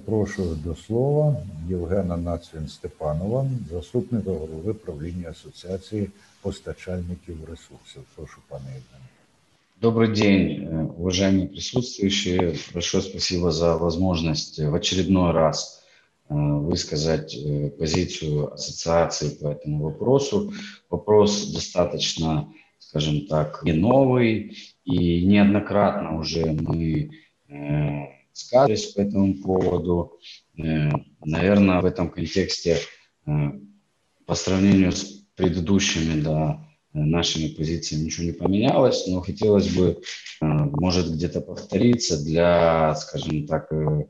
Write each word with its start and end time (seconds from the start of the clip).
Запрошую 0.00 0.54
до 0.64 0.74
слова 0.74 1.36
Євгена 1.68 2.16
Нацвін 2.16 2.68
Степанова, 2.68 3.46
заступника 3.70 4.30
голови 4.30 4.74
правління 4.74 5.30
Асоціації 5.30 6.10
постачальників 6.42 7.36
ресурсів. 7.50 8.02
Прошу, 8.14 8.40
пане 8.48 8.64
Євгене. 8.64 9.06
Добрый 9.80 10.14
день, 10.14 10.64
э, 10.64 10.84
уважаемые 10.98 11.48
присутствующие. 11.48 12.54
Большое 12.74 13.02
спасибо 13.02 13.50
за 13.50 13.76
возможность 13.76 14.58
в 14.58 14.74
очередной 14.74 15.32
раз 15.32 15.84
э, 16.30 16.34
высказать 16.34 17.36
э, 17.36 17.70
позицию 17.78 18.54
ассоциации 18.54 19.28
по 19.28 19.48
этому 19.48 19.84
вопросу. 19.84 20.52
Вопрос 20.88 21.52
достаточно, 21.52 22.48
скажем 22.78 23.26
так, 23.26 23.62
не 23.64 23.74
новый, 23.74 24.56
и 24.84 25.26
неоднократно 25.26 26.18
уже 26.18 26.46
мы 26.46 27.10
сказались 28.33 28.87
по 28.87 29.01
этому 29.01 29.35
поводу. 29.35 30.19
Наверное, 30.55 31.81
в 31.81 31.85
этом 31.85 32.09
контексте 32.09 32.77
по 33.25 34.35
сравнению 34.35 34.91
с 34.91 35.21
предыдущими, 35.35 36.21
да, 36.21 36.65
нашими 36.93 37.47
позициями 37.47 38.05
ничего 38.05 38.25
не 38.25 38.31
поменялось, 38.31 39.07
но 39.07 39.21
хотелось 39.21 39.69
бы, 39.69 40.01
э, 40.41 40.45
может, 40.45 41.11
где-то 41.11 41.41
повториться 41.41 42.21
для, 42.23 42.95
скажем 42.95 43.47
так, 43.47 43.71
э, 43.71 44.07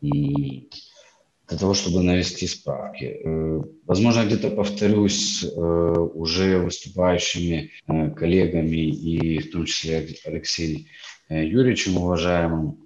для 0.00 1.58
того, 1.58 1.74
чтобы 1.74 2.02
навести 2.02 2.46
справки. 2.46 3.04
Э, 3.04 3.60
возможно, 3.86 4.24
где-то 4.24 4.50
повторюсь 4.50 5.44
уже 5.44 6.58
выступающими 6.58 7.70
коллегами 7.86 8.88
и 8.88 9.38
в 9.38 9.52
том 9.52 9.66
числе 9.66 10.06
Алексеем 10.24 10.86
Юрьевичем 11.28 11.96
уважаемым 11.96 12.83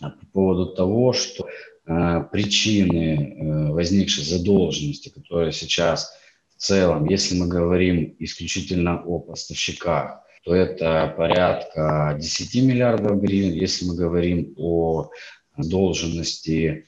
по 0.00 0.26
поводу 0.32 0.74
того, 0.74 1.12
что 1.12 1.46
причины 1.84 3.72
возникшей 3.72 4.24
задолженности, 4.24 5.08
которая 5.08 5.52
сейчас 5.52 6.12
в 6.56 6.58
целом, 6.62 7.06
если 7.08 7.36
мы 7.38 7.46
говорим 7.48 8.16
исключительно 8.18 9.02
о 9.02 9.20
поставщиках, 9.20 10.22
то 10.44 10.54
это 10.54 11.12
порядка 11.16 12.16
10 12.18 12.62
миллиардов 12.62 13.20
гривен. 13.20 13.52
Если 13.52 13.84
мы 13.84 13.94
говорим 13.94 14.54
о 14.56 15.10
должности 15.56 16.86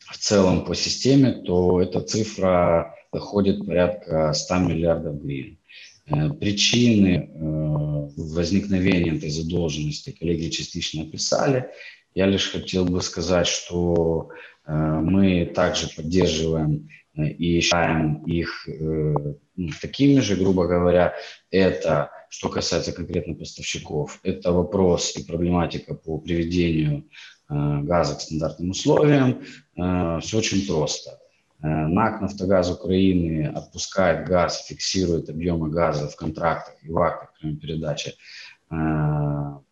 в 0.00 0.18
целом 0.18 0.64
по 0.64 0.74
системе, 0.74 1.32
то 1.32 1.80
эта 1.80 2.00
цифра 2.00 2.94
доходит 3.12 3.66
порядка 3.66 4.32
100 4.32 4.58
миллиардов 4.58 5.22
гривен. 5.22 5.58
Э, 6.06 6.30
причины 6.30 7.30
э, 7.32 8.08
возникновения 8.16 9.16
этой 9.16 9.30
задолженности 9.30 10.10
коллеги 10.10 10.50
частично 10.50 11.02
описали. 11.02 11.70
Я 12.14 12.26
лишь 12.26 12.50
хотел 12.50 12.84
бы 12.84 13.00
сказать, 13.00 13.46
что 13.46 14.30
э, 14.66 14.72
мы 14.72 15.46
также 15.46 15.88
поддерживаем 15.94 16.88
и 17.14 17.60
считаем 17.60 18.22
их 18.24 18.68
ну, 18.68 19.70
такими 19.82 20.20
же, 20.20 20.36
грубо 20.36 20.66
говоря, 20.66 21.14
это, 21.50 22.10
что 22.30 22.48
касается 22.48 22.92
конкретно 22.92 23.34
поставщиков, 23.34 24.20
это 24.22 24.52
вопрос 24.52 25.16
и 25.16 25.24
проблематика 25.24 25.94
по 25.94 26.18
приведению 26.18 27.08
газа 27.48 28.14
к 28.14 28.20
стандартным 28.20 28.70
условиям. 28.70 29.42
Все 29.74 30.38
очень 30.38 30.66
просто. 30.68 31.19
НАК 31.62 32.20
«Нафтогаз 32.22 32.70
Украины» 32.70 33.46
отпускает 33.46 34.26
газ, 34.26 34.66
фиксирует 34.66 35.28
объемы 35.28 35.68
газа 35.70 36.08
в 36.08 36.16
контрактах 36.16 36.74
и 36.82 36.90
в 36.90 36.98
актах 36.98 37.30
передачи 37.40 38.14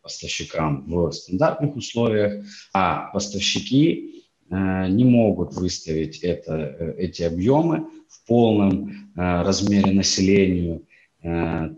поставщикам 0.03 0.84
в 0.87 1.12
стандартных 1.12 1.76
условиях, 1.76 2.44
а 2.72 3.10
поставщики 3.12 4.19
Э, 4.50 4.88
не 4.88 5.04
могут 5.04 5.54
выставить 5.54 6.19
это, 6.21 6.54
э, 6.56 6.94
эти 6.99 7.22
объемы 7.22 7.87
в 8.09 8.26
полном 8.26 8.88
э, 8.88 9.43
размере 9.43 9.93
населению, 9.93 10.84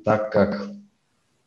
так 0.05 0.31
как 0.31 0.71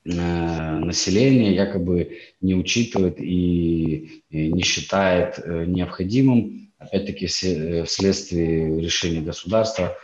население 0.03 1.53
якобы 1.53 2.17
не 2.41 2.55
учитывает 2.55 3.19
и 3.19 4.23
не 4.31 4.63
считает 4.63 5.39
необходимым, 5.47 6.62
опять-таки 6.85 7.27
вследствие 7.27 8.79
решения 8.79 9.21
государства, 9.21 9.95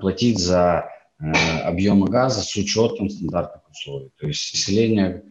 платить 0.00 0.38
за 0.38 0.88
объемы 1.18 2.08
газа 2.08 2.42
с 2.42 2.54
учетом 2.56 3.08
стандартных 3.08 3.70
условий. 3.70 4.10
То 4.18 4.26
есть 4.26 4.52
население 4.52 5.22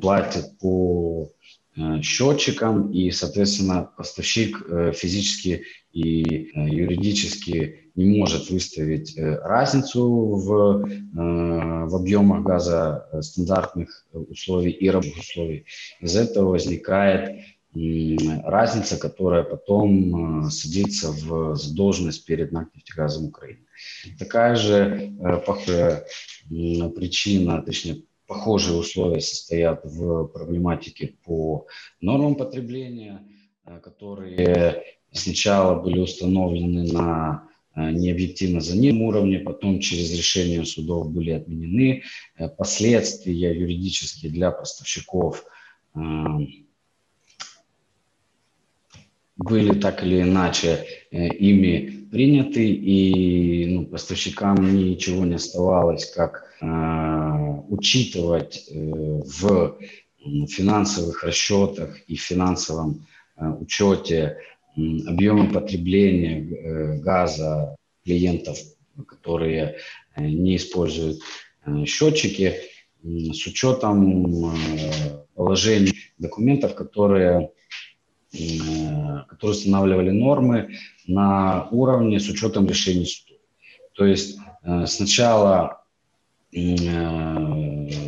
платит 0.00 0.58
по 0.58 1.30
Э, 1.76 2.00
счетчиком, 2.02 2.92
и, 2.92 3.10
соответственно, 3.10 3.90
поставщик 3.96 4.62
э, 4.68 4.92
физически 4.94 5.64
и 5.92 6.22
э, 6.22 6.68
юридически 6.68 7.90
не 7.96 8.18
может 8.18 8.48
выставить 8.50 9.16
разницу 9.16 10.02
в, 10.04 10.84
в 11.14 11.94
объемах 11.94 12.42
газа 12.42 13.08
стандартных 13.20 14.04
условий 14.12 14.72
и 14.72 14.90
рабочих 14.90 15.18
условий. 15.18 15.66
Из 16.00 16.16
этого 16.16 16.50
возникает 16.50 17.38
разница, 17.74 18.96
которая 18.98 19.42
потом 19.42 20.50
садится 20.50 21.10
в 21.10 21.56
задолженность 21.56 22.24
перед 22.24 22.52
НАК 22.52 22.68
Украины. 23.20 23.66
Такая 24.18 24.56
же 24.56 25.12
похожая 25.44 26.04
причина, 26.48 27.62
точнее, 27.62 28.02
Похожие 28.26 28.78
условия 28.78 29.20
состоят 29.20 29.84
в 29.84 30.26
проблематике 30.28 31.14
по 31.24 31.66
нормам 32.00 32.36
потребления, 32.36 33.22
э, 33.66 33.78
которые 33.80 34.82
сначала 35.12 35.78
были 35.78 35.98
установлены 35.98 36.90
на 36.90 37.46
э, 37.76 37.90
необъективно 37.90 38.60
за 38.60 38.78
ним 38.78 39.02
уровне, 39.02 39.40
потом 39.40 39.78
через 39.78 40.10
решение 40.16 40.64
судов 40.64 41.12
были 41.12 41.32
отменены. 41.32 42.02
Э, 42.36 42.48
последствия 42.48 43.34
юридические 43.54 44.32
для 44.32 44.50
поставщиков 44.50 45.44
были 49.36 49.78
так 49.78 50.02
или 50.04 50.22
иначе 50.22 50.84
ими 51.10 52.06
приняты, 52.10 52.72
и 52.72 53.66
ну, 53.74 53.86
поставщикам 53.86 54.76
ничего 54.76 55.24
не 55.24 55.34
оставалось, 55.34 56.06
как 56.12 56.44
учитывать 57.68 58.68
э, 58.70 58.76
в 58.76 59.78
финансовых 60.48 61.22
расчетах 61.24 61.98
и 62.08 62.16
финансовом 62.16 63.06
э, 63.36 63.46
учете 63.46 64.38
объемы 64.76 65.52
потребления 65.52 66.40
э, 66.40 66.98
газа 66.98 67.76
клиентов, 68.04 68.58
которые 69.06 69.76
не 70.16 70.56
используют 70.56 71.20
счетчики, 71.86 72.54
с 73.02 73.46
учетом 73.46 74.52
положений 75.34 75.94
документов, 76.18 76.74
которые, 76.74 77.50
которые 79.28 79.56
устанавливали 79.56 80.10
нормы 80.10 80.76
на 81.06 81.68
уровне 81.70 82.18
с 82.18 82.28
учетом 82.28 82.66
решений 82.66 83.06
суда. 83.06 83.38
То 83.94 84.06
есть 84.06 84.38
сначала 84.86 85.84
Э, 86.54 86.98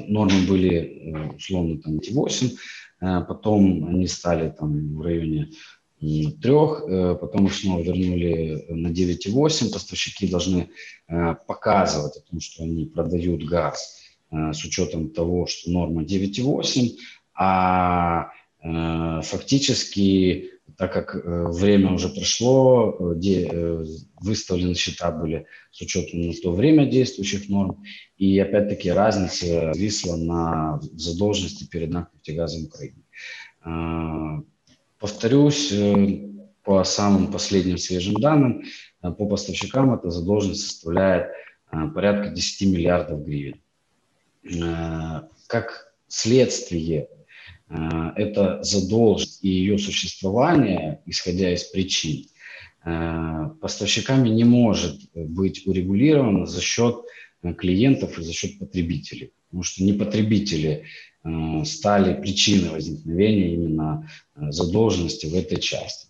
нормы 0.06 0.46
были 0.46 0.70
э, 0.70 1.36
условно 1.36 1.80
там 1.82 1.98
8, 1.98 2.50
э, 3.00 3.20
потом 3.26 3.88
они 3.88 4.06
стали 4.06 4.50
там 4.50 4.96
в 4.96 5.02
районе 5.02 5.50
трех, 6.42 6.84
потом 7.20 7.46
их 7.46 7.54
снова 7.54 7.80
вернули 7.80 8.66
на 8.68 8.88
9,8. 8.88 9.72
Поставщики 9.72 10.28
должны 10.28 10.68
показывать 11.08 12.18
о 12.18 12.20
том, 12.20 12.38
что 12.38 12.64
они 12.64 12.84
продают 12.84 13.42
газ 13.44 14.02
с 14.30 14.62
учетом 14.62 15.08
того, 15.08 15.46
что 15.46 15.70
норма 15.70 16.02
9,8, 16.02 16.98
а 17.34 18.28
фактически 18.62 20.56
так 20.76 20.92
как 20.92 21.14
э, 21.14 21.46
время 21.48 21.92
уже 21.92 22.08
прошло, 22.08 22.96
э, 22.98 23.14
э, 23.24 23.84
выставлены 24.20 24.74
счета 24.74 25.10
были 25.10 25.46
с 25.70 25.80
учетом 25.80 26.20
на 26.20 26.32
то 26.34 26.52
время 26.52 26.86
действующих 26.86 27.48
норм, 27.48 27.82
и 28.18 28.38
опять-таки 28.38 28.90
разница 28.90 29.72
висла 29.74 30.16
на 30.16 30.80
задолженности 30.92 31.64
перед 31.68 31.90
НАК 31.90 32.10
Украины. 32.14 33.02
Повторюсь, 34.98 35.72
по 36.62 36.84
самым 36.84 37.30
последним 37.30 37.78
свежим 37.78 38.14
данным, 38.14 38.64
по 39.00 39.26
поставщикам 39.26 39.94
эта 39.94 40.10
задолженность 40.10 40.66
составляет 40.66 41.30
порядка 41.94 42.30
10 42.30 42.68
миллиардов 42.72 43.24
гривен. 43.24 43.60
Как 45.46 45.92
следствие 46.08 47.08
это 47.68 48.62
задолженность 48.62 49.42
и 49.42 49.48
ее 49.48 49.78
существование, 49.78 51.02
исходя 51.06 51.52
из 51.52 51.64
причин, 51.64 52.26
поставщиками 53.60 54.28
не 54.28 54.44
может 54.44 55.00
быть 55.14 55.66
урегулировано 55.66 56.46
за 56.46 56.60
счет 56.60 56.96
клиентов 57.58 58.18
и 58.18 58.22
за 58.22 58.32
счет 58.32 58.58
потребителей. 58.60 59.32
Потому 59.48 59.64
что 59.64 59.82
не 59.82 59.92
потребители 59.94 60.84
Э, 61.26 61.64
стали 61.64 62.20
причиной 62.20 62.70
возникновения 62.70 63.54
именно 63.54 64.08
э, 64.36 64.50
задолженности 64.50 65.26
в 65.26 65.34
этой 65.34 65.60
части. 65.60 66.08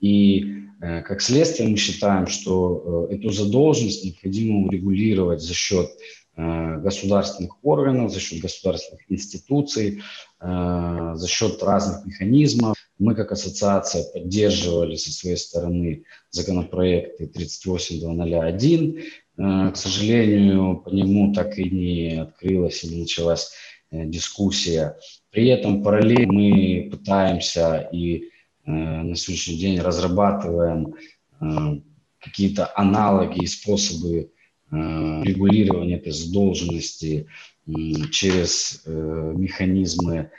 И 0.00 0.44
э, 0.80 1.02
как 1.02 1.22
следствие 1.22 1.68
мы 1.68 1.76
считаем, 1.76 2.26
что 2.26 3.08
эту 3.10 3.30
задолженность 3.30 4.04
необходимо 4.04 4.66
урегулировать 4.66 5.40
за 5.40 5.54
счет 5.54 5.90
государственных 6.38 7.56
органов, 7.64 8.12
за 8.12 8.20
счет 8.20 8.40
государственных 8.40 9.10
институций, 9.10 10.02
за 10.40 11.26
счет 11.26 11.60
разных 11.64 12.06
механизмов. 12.06 12.76
Мы 12.96 13.16
как 13.16 13.32
ассоциация 13.32 14.04
поддерживали 14.12 14.94
со 14.94 15.12
своей 15.12 15.36
стороны 15.36 16.04
законопроекты 16.30 17.26
38201. 17.26 19.02
К 19.36 19.74
сожалению, 19.74 20.76
по 20.76 20.90
нему 20.90 21.34
так 21.34 21.58
и 21.58 21.68
не 21.68 22.20
открылась 22.22 22.84
и 22.84 22.88
не 22.88 23.00
началась 23.00 23.50
Э, 23.90 24.04
дискуссия. 24.04 24.98
При 25.30 25.48
этом 25.48 25.82
параллельно 25.82 26.32
мы 26.32 26.88
пытаемся 26.90 27.88
и 27.90 28.24
э, 28.66 28.70
на 28.70 29.16
сегодняшний 29.16 29.56
день 29.56 29.80
разрабатываем 29.80 30.94
э, 31.40 31.80
какие-то 32.20 32.70
аналоги 32.76 33.44
и 33.44 33.46
способы 33.46 34.30
регулирования 34.70 35.96
этой 35.96 36.12
задолженности 36.12 37.26
через 37.66 38.82
механизмы 38.86 40.30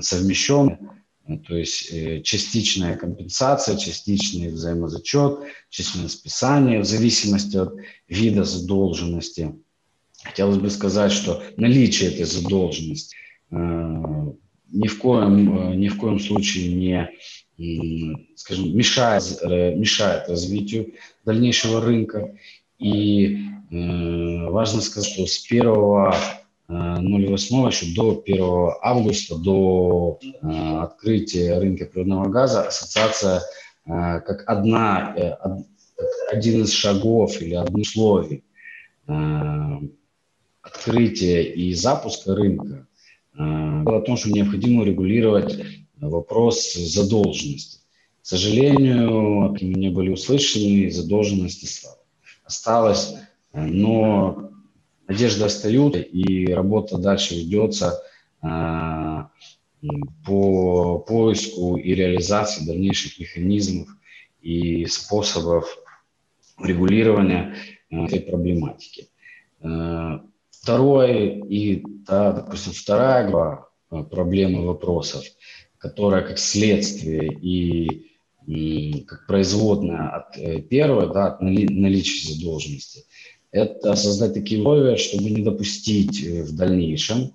совмещенные, 0.00 0.78
то 1.46 1.56
есть 1.56 1.90
частичная 2.24 2.96
компенсация, 2.96 3.76
частичный 3.76 4.48
взаимозачет, 4.48 5.38
частичное 5.70 6.08
списание 6.08 6.80
в 6.80 6.84
зависимости 6.84 7.56
от 7.56 7.74
вида 8.08 8.44
задолженности– 8.44 9.54
Хотелось 10.24 10.58
бы 10.58 10.68
сказать, 10.70 11.12
что 11.12 11.42
наличие 11.56 12.10
этой 12.12 12.24
задолженности 12.24 13.16
э, 13.50 13.56
ни 13.56 14.86
в 14.86 14.98
коем, 14.98 15.72
э, 15.72 15.76
ни 15.76 15.88
в 15.88 15.96
коем 15.96 16.18
случае 16.18 16.74
не, 17.56 18.26
скажем, 18.34 18.76
мешает, 18.76 19.22
э, 19.42 19.74
мешает 19.74 20.28
развитию 20.28 20.94
дальнейшего 21.24 21.80
рынка. 21.80 22.36
И 22.78 23.38
важно 23.70 24.80
сказать, 24.80 25.10
что 25.10 25.26
с 25.26 25.44
1 25.50 25.68
08 26.68 27.66
еще 27.66 27.94
до 27.94 28.22
1 28.24 28.70
августа, 28.82 29.36
до 29.36 30.18
открытия 30.82 31.58
рынка 31.58 31.86
природного 31.86 32.28
газа, 32.28 32.68
ассоциация 32.68 33.42
как 33.84 34.44
одна, 34.46 35.16
один 36.30 36.62
из 36.62 36.72
шагов 36.72 37.40
или 37.40 37.54
одно 37.54 37.80
условий 37.80 38.44
открытия 40.68 41.42
и 41.42 41.72
запуска 41.74 42.34
рынка 42.34 42.86
э, 43.34 43.82
было 43.82 43.98
о 43.98 44.02
том, 44.02 44.16
что 44.16 44.30
необходимо 44.30 44.84
регулировать 44.84 45.58
вопрос 46.00 46.74
задолженности. 46.74 47.78
К 48.22 48.26
сожалению, 48.26 49.56
не 49.60 49.90
были 49.90 50.10
услышаны, 50.10 50.90
задолженность 50.90 51.64
осталась, 52.48 53.14
но 53.52 54.50
надежды 55.06 55.44
остаются, 55.44 56.00
и 56.00 56.50
работа 56.52 56.98
дальше 56.98 57.34
ведется 57.34 58.02
э, 58.42 58.46
по 60.26 60.98
поиску 60.98 61.76
и 61.76 61.94
реализации 61.94 62.66
дальнейших 62.66 63.18
механизмов 63.20 63.88
и 64.40 64.86
способов 64.86 65.78
регулирования 66.58 67.54
э, 67.90 68.04
этой 68.06 68.20
проблематики. 68.20 69.08
Второе 70.50 71.42
и, 71.44 71.82
да, 72.06 72.32
допустим, 72.32 72.72
вторая 72.72 73.26
э, 73.90 74.02
проблемы 74.02 74.66
вопросов, 74.66 75.24
которая 75.78 76.22
как 76.22 76.38
следствие 76.38 77.32
и 77.32 78.10
как 79.06 79.26
производная 79.26 80.08
от 80.08 80.38
э, 80.38 80.60
первой, 80.60 81.12
да, 81.12 81.26
от 81.26 81.40
наличия 81.42 82.32
задолженности, 82.32 83.04
это 83.50 83.94
создать 83.94 84.34
такие 84.34 84.60
условия, 84.60 84.96
чтобы 84.96 85.30
не 85.30 85.42
допустить 85.42 86.22
э, 86.24 86.42
в 86.42 86.56
дальнейшем 86.56 87.32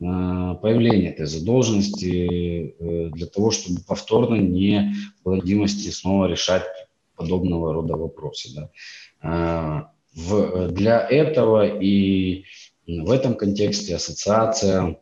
появления 0.00 1.10
этой 1.10 1.26
задолженности 1.26 2.76
для 2.78 3.26
того, 3.26 3.50
чтобы 3.50 3.80
повторно 3.84 4.36
не 4.36 4.94
было 5.24 5.34
необходимости 5.34 5.88
снова 5.88 6.26
решать 6.26 6.62
подобного 7.16 7.72
рода 7.72 7.96
вопросы. 7.96 8.70
Да. 9.20 9.90
Для 10.14 11.00
этого 11.00 11.66
и 11.66 12.44
в 12.86 13.10
этом 13.10 13.34
контексте 13.34 13.96
ассоциация 13.96 15.00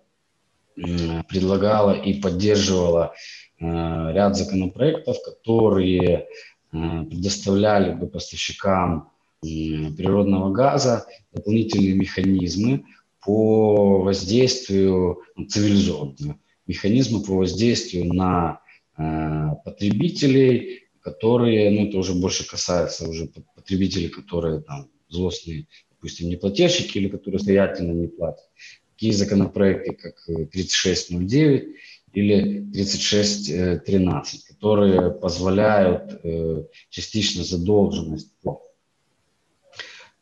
предлагала 0.76 1.92
и 1.92 2.20
поддерживала 2.20 3.14
э, 3.58 3.64
ряд 3.64 4.36
законопроектов, 4.36 5.16
которые 5.24 6.26
э, 6.72 7.04
предоставляли 7.04 7.94
бы 7.94 8.06
поставщикам 8.06 9.10
природного 9.40 10.50
газа 10.50 11.06
дополнительные 11.32 11.94
механизмы 11.94 12.84
по 13.24 14.02
воздействию 14.02 15.20
ну, 15.36 15.46
цивилизованные 15.46 16.38
механизмы 16.66 17.22
по 17.22 17.34
воздействию 17.34 18.12
на 18.12 18.60
э, 18.98 19.48
потребителей, 19.64 20.88
которые, 21.00 21.70
ну 21.70 21.88
это 21.88 21.98
уже 21.98 22.14
больше 22.14 22.46
касается 22.48 23.08
уже 23.08 23.28
потребителей, 23.54 24.08
которые 24.08 24.60
там 24.60 24.88
злостные 25.08 25.66
допустим, 25.90 26.28
неплательщики 26.28 26.98
или 26.98 27.08
которые 27.08 27.38
самостоятельно 27.38 27.92
не 27.92 28.08
платят. 28.08 28.44
Такие 28.96 29.12
законопроекты, 29.12 29.92
как 29.92 30.24
3609 30.24 31.62
э, 31.62 31.66
или 32.14 32.64
3613, 32.72 34.46
которые 34.46 35.10
позволяют 35.10 36.18
э, 36.24 36.64
частично 36.88 37.44
задолженность 37.44 38.32
по 38.40 38.62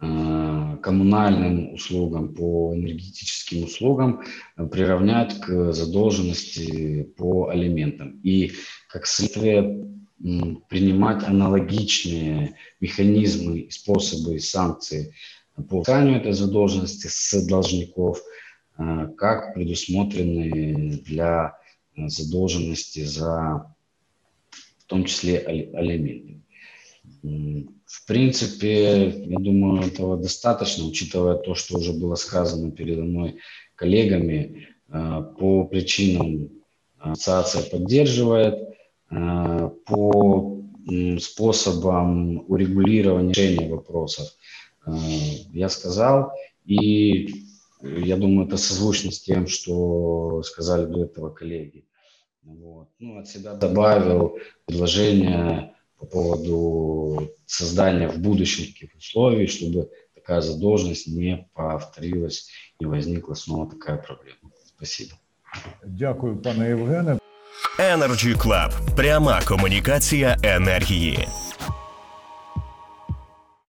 э, 0.01 0.77
коммунальным 0.83 1.75
услугам, 1.75 2.35
по 2.35 2.75
энергетическим 2.75 3.63
услугам 3.63 4.25
приравнять 4.57 5.39
к 5.41 5.73
задолженности 5.73 7.05
по 7.17 7.51
алиментам. 7.51 8.19
И 8.25 8.55
как 8.89 9.07
следствие 9.07 9.89
принимать 10.69 11.23
аналогичные 11.23 12.57
механизмы, 12.81 13.69
способы 13.71 14.35
и 14.35 14.41
санкции 14.41 15.15
по 15.69 15.79
взысканию 15.79 16.17
этой 16.17 16.33
задолженности 16.33 17.07
с 17.07 17.47
должников, 17.47 18.19
э, 18.19 18.44
как 18.77 19.55
предусмотрены 19.55 21.03
для 21.07 21.57
э, 21.97 22.09
задолженности 22.09 23.05
за, 23.05 23.75
в 24.79 24.85
том 24.87 25.05
числе, 25.05 25.39
алименты. 25.39 26.41
В 27.23 28.07
принципе, 28.07 29.09
я 29.27 29.39
думаю, 29.39 29.87
этого 29.87 30.17
достаточно, 30.17 30.85
учитывая 30.85 31.37
то, 31.37 31.55
что 31.55 31.79
уже 31.79 31.93
было 31.93 32.17
сказано 32.17 32.71
передо 32.71 33.03
мной 33.03 33.39
коллегами. 33.77 34.69
Э, 34.89 35.23
по 35.39 35.65
причинам 35.65 36.51
ассоциация 36.99 37.71
поддерживает, 37.71 38.71
по 39.09 40.61
способам 41.21 42.51
урегулирования 42.51 43.33
решения 43.33 43.69
вопросов 43.69 44.29
Э, 44.87 44.93
я 45.53 45.69
сказал. 45.69 46.33
И 46.65 47.44
я 47.84 48.18
думаю, 48.18 48.48
это 48.48 48.58
созвучно 48.58 49.12
с 49.12 49.20
тем, 49.20 49.48
что 49.48 50.44
сказали 50.44 50.86
до 50.86 51.04
этого 51.04 51.30
коллеги. 51.30 51.86
Вот. 52.44 52.90
Ну, 53.00 53.20
от 53.20 53.28
себя 53.28 53.54
добавил 53.54 54.38
предложение 54.66 55.74
по 55.98 56.06
поводу 56.06 57.30
создания 57.46 58.08
в 58.08 58.18
будущем 58.20 58.66
таких 58.66 58.96
условий, 58.96 59.48
чтобы 59.48 59.90
такая 60.16 60.42
задолженность 60.42 61.08
не 61.08 61.50
повторилась, 61.54 62.50
не 62.80 62.88
возникла 62.88 63.34
снова 63.34 63.70
такая 63.70 63.98
проблема. 63.98 64.52
Спасибо. 64.66 65.12
Дякую, 65.86 66.42
пане 66.42 66.68
Євгене. 66.68 67.20
Energy 67.80 68.36
Club. 68.36 68.96
пряма 68.96 69.42
комунікація 69.48 70.38
енергії. 70.44 71.28